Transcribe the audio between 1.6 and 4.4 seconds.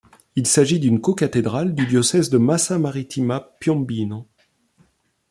du diocèse de Massa Marittima-Piombino.